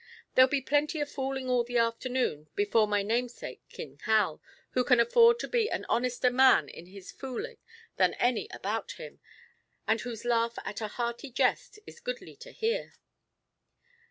There'll 0.33 0.49
be 0.49 0.61
plenty 0.61 0.99
of 0.99 1.11
fooling 1.11 1.47
all 1.47 1.63
the 1.63 1.77
afternoon, 1.77 2.47
before 2.55 2.87
my 2.87 3.03
namesake 3.03 3.61
King 3.69 3.99
Hal, 4.05 4.41
who 4.71 4.83
can 4.83 4.99
afford 4.99 5.37
to 5.41 5.47
be 5.47 5.69
an 5.69 5.85
honester 5.89 6.31
man 6.31 6.67
in 6.69 6.87
his 6.87 7.11
fooling 7.11 7.59
than 7.97 8.15
any 8.15 8.47
about 8.49 8.93
him, 8.93 9.19
and 9.87 10.01
whose 10.01 10.25
laugh 10.25 10.57
at 10.65 10.81
a 10.81 10.87
hearty 10.87 11.29
jest 11.29 11.77
is 11.85 11.99
goodly 11.99 12.35
to 12.37 12.51
hear." 12.51 12.93